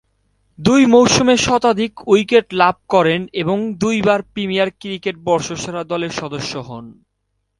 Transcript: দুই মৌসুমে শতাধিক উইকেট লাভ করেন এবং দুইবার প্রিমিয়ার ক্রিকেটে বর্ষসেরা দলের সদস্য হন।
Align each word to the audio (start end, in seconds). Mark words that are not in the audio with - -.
দুই 0.59 0.81
মৌসুমে 0.85 1.35
শতাধিক 1.37 1.93
উইকেট 2.07 2.45
লাভ 2.53 2.75
করেন 2.89 3.21
এবং 3.33 3.57
দুইবার 3.77 4.19
প্রিমিয়ার 4.33 4.69
ক্রিকেটে 4.79 5.23
বর্ষসেরা 5.23 5.81
দলের 5.83 6.11
সদস্য 6.11 6.53
হন। 6.59 6.85